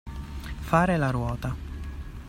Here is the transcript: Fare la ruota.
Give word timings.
Fare 0.69 0.97
la 0.97 1.11
ruota. 1.11 1.55